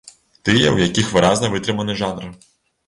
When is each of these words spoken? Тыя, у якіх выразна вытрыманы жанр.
Тыя, 0.49 0.71
у 0.79 0.81
якіх 0.87 1.13
выразна 1.17 1.53
вытрыманы 1.59 2.01
жанр. 2.03 2.39